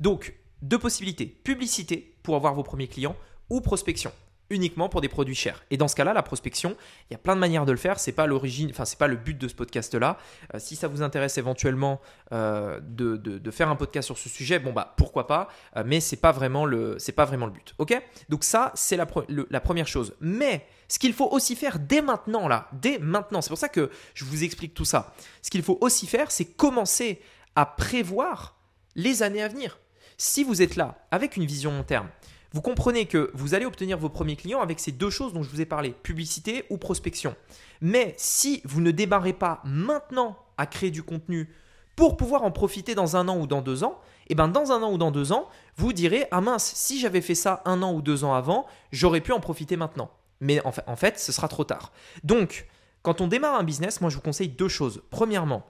Donc 0.00 0.34
deux 0.62 0.78
possibilités 0.78 1.26
publicité 1.26 2.14
pour 2.22 2.36
avoir 2.36 2.54
vos 2.54 2.62
premiers 2.62 2.88
clients 2.88 3.16
ou 3.50 3.60
prospection 3.60 4.12
uniquement 4.50 4.88
pour 4.88 5.00
des 5.00 5.08
produits 5.08 5.34
chers. 5.34 5.64
Et 5.70 5.76
dans 5.76 5.88
ce 5.88 5.96
cas-là, 5.96 6.12
la 6.12 6.22
prospection, 6.22 6.76
il 7.10 7.14
y 7.14 7.16
a 7.16 7.18
plein 7.18 7.34
de 7.34 7.40
manières 7.40 7.64
de 7.66 7.72
le 7.72 7.78
faire. 7.78 7.98
C'est 7.98 8.12
pas 8.12 8.26
l'origine, 8.26 8.70
enfin 8.70 8.84
c'est 8.84 8.98
pas 8.98 9.08
le 9.08 9.16
but 9.16 9.36
de 9.36 9.48
ce 9.48 9.54
podcast-là. 9.54 10.18
Euh, 10.54 10.58
si 10.58 10.76
ça 10.76 10.88
vous 10.88 11.02
intéresse 11.02 11.38
éventuellement 11.38 12.00
euh, 12.32 12.80
de, 12.82 13.50
faire 13.50 13.68
un 13.68 13.76
podcast 13.76 14.06
sur 14.06 14.18
ce 14.18 14.28
sujet, 14.28 14.58
bon 14.58 14.72
bah 14.72 14.94
pourquoi 14.96 15.26
pas. 15.26 15.48
Euh, 15.76 15.82
mais 15.86 16.00
c'est 16.00 16.16
pas 16.16 16.32
vraiment 16.32 16.64
le, 16.64 16.96
c'est 16.98 17.12
pas 17.12 17.24
vraiment 17.24 17.46
le 17.46 17.52
but. 17.52 17.74
Ok? 17.78 18.00
Donc 18.28 18.44
ça, 18.44 18.72
c'est 18.74 18.96
la, 18.96 19.06
la 19.50 19.60
première 19.60 19.88
chose. 19.88 20.14
Mais 20.20 20.66
ce 20.88 20.98
qu'il 20.98 21.12
faut 21.12 21.28
aussi 21.30 21.56
faire 21.56 21.78
dès 21.78 22.02
maintenant 22.02 22.48
là, 22.48 22.68
dès 22.72 22.98
maintenant. 22.98 23.40
C'est 23.40 23.48
pour 23.48 23.58
ça 23.58 23.68
que 23.68 23.90
je 24.14 24.24
vous 24.24 24.44
explique 24.44 24.74
tout 24.74 24.84
ça. 24.84 25.14
Ce 25.42 25.50
qu'il 25.50 25.62
faut 25.62 25.78
aussi 25.80 26.06
faire, 26.06 26.30
c'est 26.30 26.44
commencer 26.44 27.20
à 27.54 27.66
prévoir 27.66 28.56
les 28.94 29.22
années 29.22 29.42
à 29.42 29.48
venir. 29.48 29.78
Si 30.18 30.44
vous 30.44 30.62
êtes 30.62 30.76
là 30.76 31.06
avec 31.10 31.36
une 31.36 31.44
vision 31.44 31.72
long 31.72 31.82
terme, 31.82 32.08
vous 32.56 32.62
comprenez 32.62 33.04
que 33.04 33.30
vous 33.34 33.52
allez 33.52 33.66
obtenir 33.66 33.98
vos 33.98 34.08
premiers 34.08 34.34
clients 34.34 34.62
avec 34.62 34.80
ces 34.80 34.90
deux 34.90 35.10
choses 35.10 35.34
dont 35.34 35.42
je 35.42 35.50
vous 35.50 35.60
ai 35.60 35.66
parlé, 35.66 35.90
publicité 35.90 36.64
ou 36.70 36.78
prospection. 36.78 37.36
Mais 37.82 38.14
si 38.16 38.62
vous 38.64 38.80
ne 38.80 38.92
démarrez 38.92 39.34
pas 39.34 39.60
maintenant 39.64 40.38
à 40.56 40.64
créer 40.64 40.90
du 40.90 41.02
contenu 41.02 41.50
pour 41.96 42.16
pouvoir 42.16 42.44
en 42.44 42.50
profiter 42.50 42.94
dans 42.94 43.14
un 43.14 43.28
an 43.28 43.38
ou 43.38 43.46
dans 43.46 43.60
deux 43.60 43.84
ans, 43.84 44.00
et 44.22 44.32
eh 44.32 44.34
ben 44.34 44.48
dans 44.48 44.72
un 44.72 44.82
an 44.82 44.90
ou 44.90 44.96
dans 44.96 45.10
deux 45.10 45.32
ans, 45.32 45.50
vous 45.76 45.92
direz 45.92 46.28
ah 46.30 46.40
mince, 46.40 46.72
si 46.74 46.98
j'avais 46.98 47.20
fait 47.20 47.34
ça 47.34 47.60
un 47.66 47.82
an 47.82 47.92
ou 47.92 48.00
deux 48.00 48.24
ans 48.24 48.32
avant, 48.32 48.64
j'aurais 48.90 49.20
pu 49.20 49.32
en 49.32 49.40
profiter 49.40 49.76
maintenant. 49.76 50.10
Mais 50.40 50.64
en 50.64 50.72
fait, 50.72 50.84
en 50.86 50.96
fait, 50.96 51.18
ce 51.18 51.32
sera 51.32 51.48
trop 51.48 51.64
tard. 51.64 51.92
Donc, 52.24 52.68
quand 53.02 53.20
on 53.20 53.26
démarre 53.26 53.56
un 53.56 53.64
business, 53.64 54.00
moi 54.00 54.08
je 54.08 54.16
vous 54.16 54.22
conseille 54.22 54.48
deux 54.48 54.68
choses. 54.68 55.02
Premièrement, 55.10 55.66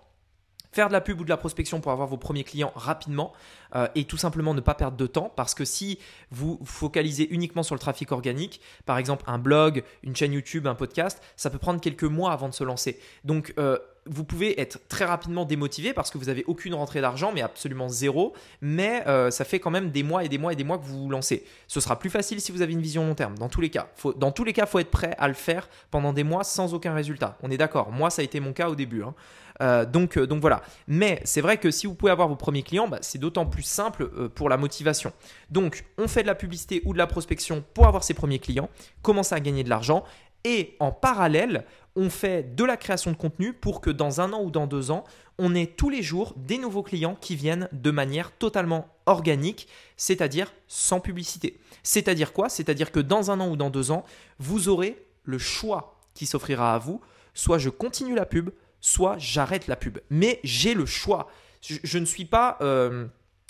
faire 0.76 0.88
de 0.88 0.92
la 0.92 1.00
pub 1.00 1.18
ou 1.18 1.25
de 1.25 1.30
la 1.30 1.38
prospection 1.38 1.80
pour 1.80 1.90
avoir 1.90 2.06
vos 2.06 2.18
premiers 2.18 2.45
clients 2.45 2.71
rapidement 2.75 3.33
euh, 3.75 3.88
et 3.95 4.04
tout 4.04 4.18
simplement 4.18 4.52
ne 4.52 4.61
pas 4.61 4.75
perdre 4.75 4.99
de 4.99 5.06
temps 5.06 5.33
parce 5.35 5.54
que 5.54 5.64
si 5.64 5.99
vous 6.30 6.61
focalisez 6.64 7.26
uniquement 7.30 7.62
sur 7.62 7.75
le 7.75 7.78
trafic 7.78 8.12
organique, 8.12 8.61
par 8.85 8.99
exemple 8.99 9.25
un 9.26 9.38
blog, 9.38 9.83
une 10.02 10.14
chaîne 10.14 10.35
YouTube, 10.35 10.66
un 10.66 10.75
podcast, 10.75 11.23
ça 11.35 11.49
peut 11.49 11.59
prendre 11.59 11.80
quelques 11.80 12.04
mois 12.04 12.30
avant 12.30 12.50
de 12.50 12.54
se 12.54 12.62
lancer. 12.62 13.00
Donc 13.25 13.54
euh, 13.59 13.78
vous 14.07 14.25
pouvez 14.25 14.61
être 14.61 14.79
très 14.89 15.05
rapidement 15.05 15.45
démotivé 15.45 15.93
parce 15.93 16.11
que 16.11 16.19
vous 16.19 16.27
n'avez 16.27 16.45
aucune 16.47 16.75
rentrée 16.75 17.01
d'argent, 17.01 17.33
mais 17.35 17.43
absolument 17.43 17.89
zéro. 17.89 18.33
Mais 18.61 19.03
euh, 19.07 19.31
ça 19.31 19.45
fait 19.45 19.59
quand 19.59 19.71
même 19.71 19.91
des 19.91 20.03
mois 20.03 20.25
et 20.25 20.29
des 20.29 20.39
mois 20.39 20.53
et 20.53 20.57
des 20.57 20.65
mois 20.65 20.79
que 20.79 20.85
vous 20.85 21.05
vous 21.05 21.11
lancez. 21.11 21.45
Ce 21.67 21.81
sera 21.81 21.99
plus 21.99 22.11
facile 22.11 22.41
si 22.41 22.53
vous 22.53 22.63
avez 22.63 22.73
une 22.73 22.81
vision 22.81 23.07
long 23.07 23.15
terme. 23.15 23.37
Dans 23.37 23.49
tous 23.49 23.61
les 23.61 23.71
cas, 23.71 23.89
dans 24.17 24.33
tous 24.33 24.45
les 24.45 24.53
cas, 24.53 24.67
faut 24.67 24.79
être 24.79 24.91
prêt 24.91 25.15
à 25.19 25.29
le 25.29 25.35
faire 25.35 25.69
pendant 25.91 26.13
des 26.13 26.25
mois 26.25 26.45
sans 26.45 26.75
aucun 26.75 26.95
résultat. 26.95 27.37
On 27.43 27.51
est 27.51 27.57
d'accord. 27.57 27.91
Moi, 27.91 28.11
ça 28.11 28.23
a 28.23 28.25
été 28.25 28.41
mon 28.41 28.53
cas 28.53 28.69
au 28.69 28.75
début. 28.75 29.03
Hein. 29.03 29.15
Euh, 29.63 29.87
donc, 29.87 30.19
euh, 30.19 30.27
donc 30.27 30.41
voilà. 30.41 30.63
Mais 30.87 31.21
c'est 31.25 31.41
vrai 31.41 31.57
que 31.57 31.71
si 31.71 31.87
vous 31.87 31.95
pouvez 31.95 32.13
avoir 32.13 32.29
vos 32.29 32.37
premiers 32.37 32.63
clients, 32.63 32.89
bah, 32.89 32.99
c'est 33.01 33.19
d'autant 33.19 33.47
plus 33.47 33.63
simple 33.63 34.29
pour 34.31 34.49
la 34.49 34.57
motivation. 34.57 35.13
Donc, 35.51 35.85
on 35.99 36.09
fait 36.09 36.23
de 36.23 36.27
la 36.27 36.35
publicité 36.35 36.83
ou 36.85 36.93
de 36.93 36.99
la 36.99 37.07
prospection 37.07 37.65
pour 37.75 37.87
avoir 37.87 38.05
ses 38.05 38.15
premiers 38.15 38.39
clients, 38.39 38.69
commencer 39.03 39.35
à 39.35 39.41
gagner 39.41 39.65
de 39.65 39.71
l'argent. 39.71 40.05
Et 40.47 40.76
en 40.79 40.93
parallèle, 40.93 41.65
on 41.97 42.09
fait 42.09 42.55
de 42.55 42.62
la 42.62 42.76
création 42.76 43.11
de 43.11 43.17
contenu 43.17 43.53
pour 43.53 43.81
que 43.81 43.91
dans 43.91 44.21
un 44.21 44.33
an 44.33 44.45
ou 44.45 44.53
dans 44.53 44.69
deux 44.69 44.93
ans, 44.93 45.03
on 45.38 45.57
ait 45.57 45.67
tous 45.67 45.91
les 45.91 46.05
jours 46.05 46.35
des 46.37 46.57
nouveaux 46.57 46.85
clients 46.85 47.17
qui 47.21 47.35
viennent 47.35 47.69
de 47.73 47.91
manière 47.91 48.31
totalement 48.31 48.87
organique, 49.07 49.67
c'est-à-dire 49.97 50.55
sans 50.69 51.00
publicité. 51.00 51.59
C'est-à-dire 51.83 52.33
quoi? 52.33 52.49
C'est-à-dire 52.49 52.93
que 52.93 53.00
dans 53.00 53.33
un 53.33 53.41
an 53.41 53.49
ou 53.49 53.57
dans 53.57 53.71
deux 53.71 53.91
ans, 53.91 54.05
vous 54.38 54.69
aurez 54.69 55.05
le 55.25 55.38
choix 55.38 55.99
qui 56.15 56.26
s'offrira 56.26 56.76
à 56.76 56.79
vous. 56.79 57.00
Soit 57.35 57.59
je 57.59 57.69
continue 57.69 58.15
la 58.15 58.25
pub, 58.25 58.50
soit 58.81 59.17
j'arrête 59.19 59.67
la 59.67 59.75
pub. 59.75 59.99
Mais 60.11 60.38
j'ai 60.45 60.75
le 60.75 60.87
choix. 60.87 61.29
Je, 61.61 61.99
ne 61.99 62.05
suis 62.05 62.25
pas... 62.25 62.57
Euh, 62.61 63.07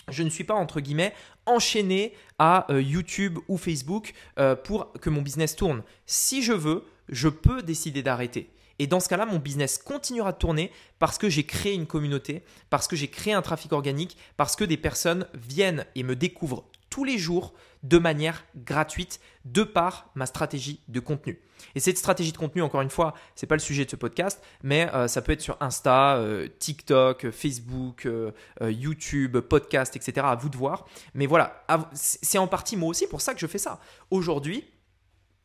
je 0.09 0.23
ne 0.23 0.31
suis 0.31 0.45
pas 0.45 0.55
entre 0.55 0.81
guillemets 0.81 1.13
enchaîné 1.47 2.13
à 2.39 2.71
euh, 2.73 2.83
YouTube 2.83 3.39
ou 3.49 3.57
Facebook 3.57 4.13
euh, 4.39 4.55
pour 4.55 4.93
que 5.01 5.11
mon 5.11 5.23
business 5.23 5.57
tourne. 5.57 5.83
Si 6.07 6.43
je 6.43 6.53
veux, 6.53 6.85
je 7.09 7.29
peux 7.29 7.63
décider 7.63 8.03
d'arrêter. 8.03 8.51
Et 8.79 8.87
dans 8.87 9.01
ce 9.01 9.09
cas-là, 9.09 9.25
mon 9.25 9.39
business 9.39 9.79
continuera 9.79 10.33
de 10.33 10.39
tourner 10.39 10.71
parce 10.99 11.19
que 11.19 11.31
j'ai 11.31 11.45
créé 11.45 11.75
une 11.75 11.87
communauté, 11.87 12.43
parce 12.69 12.89
que 12.89 12.97
j'ai 12.97 13.09
créé 13.09 13.33
un 13.33 13.43
trafic 13.43 13.73
organique, 13.73 14.17
parce 14.37 14.55
que 14.55 14.65
des 14.65 14.77
personnes 14.77 15.27
viennent 15.35 15.87
et 15.95 16.03
me 16.03 16.15
découvrent 16.15 16.65
tous 16.97 17.05
les 17.05 17.19
jours 17.19 17.53
de 17.83 17.99
manière 17.99 18.43
gratuite 18.57 19.21
de 19.45 19.65
par 19.65 20.09
ma 20.15 20.25
stratégie 20.25 20.81
de 20.89 20.99
contenu. 20.99 21.43
Et 21.75 21.81
cette 21.81 21.99
stratégie 21.99 22.33
de 22.33 22.39
contenu, 22.39 22.63
encore 22.63 22.81
une 22.81 22.89
fois, 22.89 23.13
ce 23.35 23.45
n'est 23.45 23.49
pas 23.49 23.55
le 23.55 23.61
sujet 23.61 23.85
de 23.85 23.91
ce 23.91 23.97
podcast, 23.97 24.43
mais 24.63 24.89
euh, 24.95 25.07
ça 25.07 25.21
peut 25.21 25.33
être 25.33 25.43
sur 25.43 25.59
Insta, 25.61 26.17
euh, 26.17 26.49
TikTok, 26.59 27.29
Facebook, 27.33 28.07
euh, 28.07 28.33
YouTube, 28.63 29.37
podcast, 29.41 29.95
etc. 29.95 30.27
À 30.27 30.37
vous 30.37 30.49
de 30.49 30.57
voir. 30.57 30.87
Mais 31.13 31.27
voilà, 31.27 31.67
c'est 31.93 32.39
en 32.39 32.47
partie 32.47 32.79
moi 32.79 32.89
aussi 32.89 33.07
pour 33.07 33.21
ça 33.21 33.35
que 33.35 33.41
je 33.41 33.47
fais 33.47 33.59
ça. 33.59 33.79
Aujourd'hui, 34.11 34.65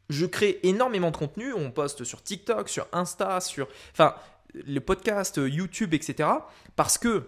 je 0.07 0.25
crée 0.25 0.61
énormément 0.63 1.11
de 1.11 1.17
contenu. 1.17 1.51
On 1.51 1.69
poste 1.69 2.05
sur 2.05 2.23
TikTok, 2.23 2.69
sur 2.69 2.87
Insta, 2.93 3.41
sur, 3.41 3.67
enfin, 3.91 4.15
le 4.53 4.79
podcast, 4.79 5.35
YouTube, 5.35 5.93
etc. 5.93 6.29
Parce 6.77 6.97
que 6.97 7.27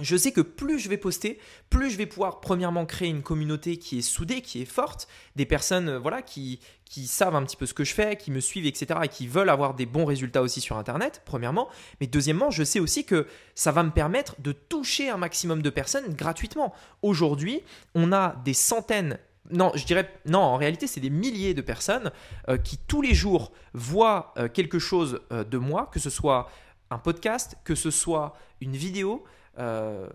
je 0.00 0.16
sais 0.16 0.32
que 0.32 0.40
plus 0.40 0.78
je 0.78 0.88
vais 0.88 0.96
poster, 0.96 1.38
plus 1.68 1.90
je 1.90 1.98
vais 1.98 2.06
pouvoir 2.06 2.40
premièrement 2.40 2.86
créer 2.86 3.08
une 3.08 3.22
communauté 3.22 3.76
qui 3.76 3.98
est 3.98 4.02
soudée, 4.02 4.40
qui 4.40 4.62
est 4.62 4.66
forte, 4.66 5.06
des 5.36 5.44
personnes 5.44 5.90
euh, 5.90 5.98
voilà 5.98 6.22
qui, 6.22 6.60
qui 6.86 7.06
savent 7.06 7.36
un 7.36 7.42
petit 7.42 7.58
peu 7.58 7.66
ce 7.66 7.74
que 7.74 7.84
je 7.84 7.92
fais, 7.92 8.16
qui 8.16 8.30
me 8.30 8.40
suivent, 8.40 8.64
etc. 8.64 9.00
et 9.02 9.08
qui 9.08 9.26
veulent 9.26 9.50
avoir 9.50 9.74
des 9.74 9.84
bons 9.84 10.06
résultats 10.06 10.40
aussi 10.40 10.62
sur 10.62 10.78
Internet, 10.78 11.20
premièrement. 11.26 11.68
Mais 12.00 12.06
deuxièmement, 12.06 12.50
je 12.50 12.64
sais 12.64 12.80
aussi 12.80 13.04
que 13.04 13.26
ça 13.54 13.70
va 13.70 13.82
me 13.82 13.90
permettre 13.90 14.40
de 14.40 14.52
toucher 14.52 15.10
un 15.10 15.18
maximum 15.18 15.60
de 15.60 15.70
personnes 15.70 16.14
gratuitement. 16.14 16.72
Aujourd'hui, 17.02 17.60
on 17.94 18.12
a 18.12 18.36
des 18.44 18.54
centaines 18.54 19.18
non, 19.50 19.72
je 19.74 19.84
dirais 19.84 20.08
non, 20.24 20.38
en 20.38 20.56
réalité, 20.56 20.86
c'est 20.86 21.00
des 21.00 21.10
milliers 21.10 21.52
de 21.52 21.60
personnes 21.60 22.12
euh, 22.48 22.56
qui 22.56 22.78
tous 22.78 23.02
les 23.02 23.12
jours 23.12 23.52
voient 23.74 24.32
euh, 24.38 24.48
quelque 24.48 24.78
chose 24.78 25.20
de 25.30 25.58
moi, 25.58 25.90
que 25.92 25.98
ce 25.98 26.10
soit 26.10 26.48
un 26.90 26.98
podcast, 26.98 27.56
que 27.64 27.74
ce 27.74 27.90
soit 27.90 28.34
une 28.60 28.76
vidéo, 28.76 29.24
euh, 29.58 30.08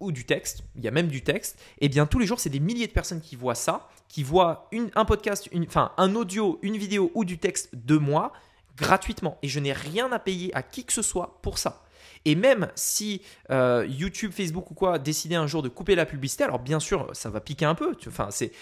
ou 0.00 0.12
du 0.12 0.24
texte, 0.24 0.62
il 0.76 0.84
y 0.84 0.88
a 0.88 0.90
même 0.90 1.08
du 1.08 1.22
texte, 1.22 1.58
et 1.80 1.86
eh 1.86 1.88
bien 1.88 2.06
tous 2.06 2.18
les 2.18 2.26
jours, 2.26 2.38
c'est 2.38 2.50
des 2.50 2.60
milliers 2.60 2.86
de 2.86 2.92
personnes 2.92 3.20
qui 3.20 3.36
voient 3.36 3.54
ça, 3.54 3.88
qui 4.08 4.22
voient 4.22 4.68
un 4.94 5.04
podcast, 5.04 5.48
enfin 5.66 5.92
un 5.96 6.14
audio, 6.14 6.58
une 6.62 6.76
vidéo 6.76 7.10
ou 7.14 7.24
du 7.24 7.38
texte 7.38 7.70
de 7.74 7.96
moi 7.96 8.32
gratuitement. 8.76 9.38
Et 9.42 9.48
je 9.48 9.60
n'ai 9.60 9.72
rien 9.72 10.10
à 10.12 10.18
payer 10.18 10.54
à 10.54 10.62
qui 10.62 10.84
que 10.84 10.92
ce 10.92 11.02
soit 11.02 11.38
pour 11.42 11.58
ça. 11.58 11.82
Et 12.24 12.34
même 12.34 12.68
si 12.74 13.22
euh, 13.50 13.86
YouTube, 13.88 14.32
Facebook 14.32 14.70
ou 14.70 14.74
quoi 14.74 14.98
décidaient 14.98 15.36
un 15.36 15.46
jour 15.46 15.62
de 15.62 15.68
couper 15.68 15.94
la 15.94 16.06
publicité, 16.06 16.44
alors 16.44 16.58
bien 16.58 16.80
sûr, 16.80 17.08
ça 17.12 17.30
va 17.30 17.40
piquer 17.40 17.64
un 17.64 17.74
peu. 17.74 17.96
Enfin, 18.06 18.28
c'est, 18.30 18.52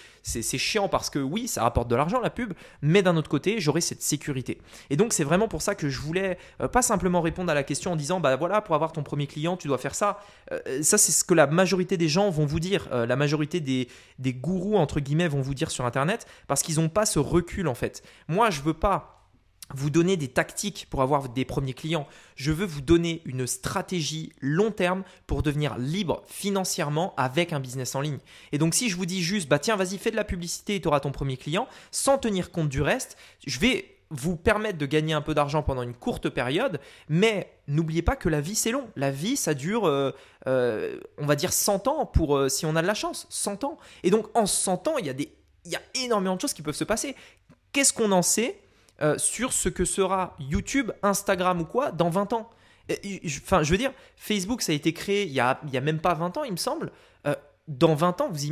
chiant 0.57 0.89
parce 0.89 1.09
que 1.09 1.19
oui, 1.19 1.47
ça 1.47 1.63
rapporte 1.63 1.87
de 1.87 1.95
l'argent 1.95 2.19
la 2.19 2.29
pub, 2.29 2.53
mais 2.81 3.01
d'un 3.01 3.15
autre 3.17 3.29
côté, 3.29 3.59
j'aurai 3.59 3.81
cette 3.81 4.01
sécurité. 4.01 4.59
Et 4.89 4.97
donc, 4.97 5.13
c'est 5.13 5.23
vraiment 5.23 5.47
pour 5.47 5.61
ça 5.61 5.75
que 5.75 5.89
je 5.89 5.99
voulais 5.99 6.37
euh, 6.61 6.67
pas 6.67 6.81
simplement 6.81 7.21
répondre 7.21 7.51
à 7.51 7.53
la 7.53 7.63
question 7.63 7.91
en 7.93 7.95
disant, 7.95 8.19
bah 8.19 8.35
voilà, 8.35 8.61
pour 8.61 8.75
avoir 8.75 8.91
ton 8.91 9.03
premier 9.03 9.27
client, 9.27 9.57
tu 9.57 9.67
dois 9.67 9.77
faire 9.77 9.95
ça. 9.95 10.19
Euh, 10.51 10.81
ça, 10.83 10.97
c'est 10.97 11.11
ce 11.11 11.23
que 11.23 11.33
la 11.33 11.47
majorité 11.47 11.97
des 11.97 12.09
gens 12.09 12.29
vont 12.29 12.45
vous 12.45 12.59
dire, 12.59 12.87
la 12.91 13.15
majorité 13.15 13.59
des, 13.59 13.87
des 14.19 14.33
gourous, 14.33 14.77
entre 14.77 14.99
guillemets, 14.99 15.27
vont 15.27 15.41
vous 15.41 15.53
dire 15.53 15.71
sur 15.71 15.85
Internet, 15.85 16.25
parce 16.47 16.61
qu'ils 16.61 16.75
n'ont 16.75 16.89
pas 16.89 17.05
ce 17.05 17.19
recul 17.19 17.67
en 17.67 17.75
fait. 17.75 18.03
Moi, 18.27 18.49
je 18.49 18.61
veux 18.61 18.73
pas 18.73 19.16
vous 19.73 19.89
donner 19.89 20.17
des 20.17 20.27
tactiques 20.27 20.87
pour 20.89 21.01
avoir 21.01 21.29
des 21.29 21.45
premiers 21.45 21.73
clients. 21.73 22.07
Je 22.35 22.51
veux 22.51 22.65
vous 22.65 22.81
donner 22.81 23.21
une 23.25 23.47
stratégie 23.47 24.31
long 24.41 24.71
terme 24.71 25.03
pour 25.25 25.43
devenir 25.43 25.77
libre 25.77 26.23
financièrement 26.27 27.13
avec 27.17 27.53
un 27.53 27.59
business 27.59 27.95
en 27.95 28.01
ligne. 28.01 28.19
Et 28.51 28.57
donc 28.57 28.73
si 28.73 28.89
je 28.89 28.95
vous 28.95 29.05
dis 29.05 29.21
juste, 29.21 29.49
bah 29.49 29.59
tiens, 29.59 29.75
vas-y, 29.75 29.97
fais 29.97 30.11
de 30.11 30.15
la 30.15 30.23
publicité 30.23 30.75
et 30.75 30.81
tu 30.81 30.87
auras 30.87 30.99
ton 30.99 31.11
premier 31.11 31.37
client, 31.37 31.67
sans 31.91 32.17
tenir 32.17 32.51
compte 32.51 32.69
du 32.69 32.81
reste, 32.81 33.17
je 33.45 33.59
vais 33.59 33.97
vous 34.09 34.37
permettre 34.37 34.77
de 34.77 34.85
gagner 34.85 35.13
un 35.13 35.21
peu 35.21 35.33
d'argent 35.33 35.63
pendant 35.63 35.81
une 35.81 35.93
courte 35.93 36.29
période, 36.29 36.79
mais 37.09 37.51
n'oubliez 37.67 38.01
pas 38.01 38.15
que 38.15 38.29
la 38.29 38.39
vie 38.39 38.55
c'est 38.55 38.71
long. 38.71 38.87
La 38.95 39.11
vie 39.11 39.35
ça 39.35 39.53
dure, 39.53 39.85
euh, 39.85 40.11
euh, 40.47 40.97
on 41.17 41.25
va 41.25 41.35
dire 41.35 41.51
100 41.51 41.87
ans 41.87 42.05
pour 42.05 42.37
euh, 42.37 42.49
si 42.49 42.65
on 42.65 42.75
a 42.75 42.81
de 42.81 42.87
la 42.87 42.93
chance, 42.93 43.27
100 43.29 43.65
ans. 43.65 43.77
Et 44.03 44.09
donc 44.09 44.27
en 44.33 44.45
100 44.45 44.87
ans, 44.87 44.97
il 44.97 45.07
y 45.07 45.29
il 45.65 45.73
y 45.73 45.75
a 45.75 45.81
énormément 46.05 46.35
de 46.35 46.41
choses 46.41 46.53
qui 46.53 46.61
peuvent 46.61 46.75
se 46.75 46.85
passer. 46.85 47.13
Qu'est-ce 47.73 47.91
qu'on 47.91 48.13
en 48.13 48.21
sait? 48.21 48.57
Euh, 49.01 49.17
sur 49.17 49.53
ce 49.53 49.69
que 49.69 49.85
sera 49.85 50.35
YouTube, 50.39 50.91
Instagram 51.03 51.61
ou 51.61 51.65
quoi 51.65 51.91
dans 51.91 52.09
20 52.09 52.33
ans. 52.33 52.49
Enfin, 53.43 53.63
je 53.63 53.71
veux 53.71 53.77
dire, 53.77 53.91
Facebook, 54.15 54.61
ça 54.61 54.71
a 54.71 54.75
été 54.75 54.93
créé 54.93 55.23
il 55.23 55.33
y 55.33 55.39
a, 55.39 55.59
même 55.81 55.99
pas 55.99 56.13
20 56.13 56.37
ans, 56.37 56.43
il 56.43 56.51
me 56.51 56.57
semble. 56.57 56.91
Euh, 57.27 57.35
dans 57.67 57.95
20 57.95 58.21
ans, 58.21 58.29
vous 58.31 58.45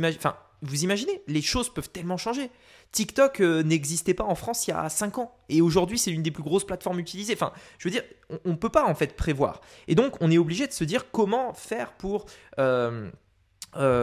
imaginez, 0.84 1.22
les 1.26 1.42
choses 1.42 1.72
peuvent 1.72 1.90
tellement 1.90 2.16
changer. 2.16 2.50
TikTok 2.92 3.40
euh, 3.40 3.62
n'existait 3.62 4.14
pas 4.14 4.24
en 4.24 4.34
France 4.34 4.68
il 4.68 4.70
y 4.70 4.74
a 4.74 4.88
5 4.88 5.18
ans. 5.18 5.34
Et 5.48 5.62
aujourd'hui, 5.62 5.98
c'est 5.98 6.10
l'une 6.10 6.22
des 6.22 6.30
plus 6.30 6.42
grosses 6.42 6.64
plateformes 6.64 7.00
utilisées. 7.00 7.34
Enfin, 7.34 7.52
je 7.78 7.88
veux 7.88 7.92
dire, 7.92 8.04
on 8.44 8.50
ne 8.50 8.56
peut 8.56 8.68
pas 8.68 8.86
en 8.86 8.94
fait 8.94 9.16
prévoir. 9.16 9.60
Et 9.88 9.94
donc, 9.94 10.16
on 10.20 10.30
est 10.30 10.38
obligé 10.38 10.66
de 10.66 10.72
se 10.72 10.84
dire 10.84 11.10
comment 11.10 11.52
faire 11.54 11.92
pour... 11.94 12.26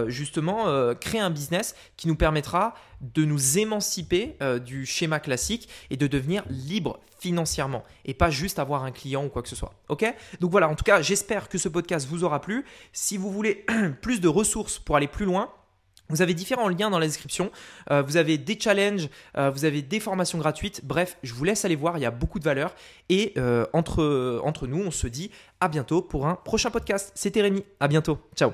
justement 0.07 0.67
euh, 0.67 0.93
créer 0.93 1.21
un 1.21 1.29
business 1.29 1.75
qui 1.97 2.07
nous 2.07 2.15
permettra 2.15 2.75
de 3.01 3.25
nous 3.25 3.57
émanciper 3.57 4.35
euh, 4.41 4.59
du 4.59 4.85
schéma 4.85 5.19
classique 5.19 5.67
et 5.89 5.97
de 5.97 6.07
devenir 6.07 6.43
libre 6.49 6.99
financièrement 7.19 7.83
et 8.05 8.13
pas 8.13 8.29
juste 8.29 8.59
avoir 8.59 8.83
un 8.83 8.91
client 8.91 9.25
ou 9.25 9.29
quoi 9.29 9.41
que 9.41 9.49
ce 9.49 9.55
soit. 9.55 9.73
Ok? 9.89 10.05
Donc 10.39 10.51
voilà, 10.51 10.69
en 10.69 10.75
tout 10.75 10.83
cas, 10.83 11.01
j'espère 11.01 11.49
que 11.49 11.57
ce 11.57 11.69
podcast 11.69 12.07
vous 12.07 12.23
aura 12.23 12.41
plu. 12.41 12.65
Si 12.91 13.17
vous 13.17 13.31
voulez 13.31 13.65
plus 14.01 14.21
de 14.21 14.27
ressources 14.27 14.79
pour 14.79 14.95
aller 14.95 15.07
plus 15.07 15.25
loin, 15.25 15.49
vous 16.09 16.21
avez 16.21 16.33
différents 16.33 16.67
liens 16.67 16.89
dans 16.89 16.99
la 16.99 17.07
description. 17.07 17.49
vous 17.89 18.17
avez 18.17 18.37
des 18.37 18.59
challenges, 18.59 19.07
vous 19.35 19.65
avez 19.65 19.81
des 19.81 20.01
formations 20.01 20.37
gratuites. 20.37 20.81
Bref, 20.83 21.17
je 21.23 21.33
vous 21.33 21.45
laisse 21.45 21.63
aller 21.63 21.77
voir, 21.77 21.97
il 21.97 22.01
y 22.01 22.05
a 22.05 22.11
beaucoup 22.11 22.39
de 22.39 22.43
valeur. 22.43 22.75
Et 23.07 23.33
entre, 23.71 24.41
entre 24.43 24.67
nous, 24.67 24.83
on 24.83 24.91
se 24.91 25.07
dit 25.07 25.31
à 25.61 25.69
bientôt 25.69 26.01
pour 26.01 26.27
un 26.27 26.35
prochain 26.35 26.71
podcast. 26.71 27.13
C'était 27.15 27.41
Rémi, 27.41 27.63
à 27.79 27.87
bientôt. 27.87 28.19
Ciao 28.35 28.51